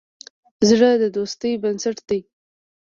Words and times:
زړه 0.69 0.89
د 1.01 1.03
دوستی 1.15 1.51
بنسټ 1.63 1.97
دی. 2.09 2.19